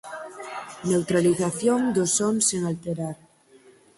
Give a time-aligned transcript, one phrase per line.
[0.91, 3.17] Neutralización dos sons sen alterar.